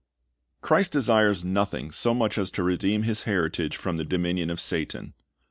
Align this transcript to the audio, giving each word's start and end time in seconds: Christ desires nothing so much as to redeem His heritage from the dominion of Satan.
Christ 0.63 0.93
desires 0.93 1.43
nothing 1.43 1.91
so 1.91 2.15
much 2.15 2.39
as 2.39 2.49
to 2.53 2.63
redeem 2.63 3.03
His 3.03 3.25
heritage 3.29 3.77
from 3.77 3.97
the 3.97 4.03
dominion 4.03 4.49
of 4.49 4.59
Satan. 4.59 5.13